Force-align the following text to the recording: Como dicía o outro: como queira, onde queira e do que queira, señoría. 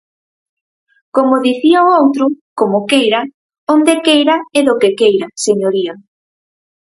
Como 1.15 1.43
dicía 1.47 1.79
o 1.85 1.89
outro: 1.99 2.25
como 2.59 2.77
queira, 2.91 3.21
onde 3.75 3.93
queira 4.07 4.35
e 4.57 4.59
do 4.67 4.73
que 4.81 4.89
queira, 4.99 5.27
señoría. 5.45 5.93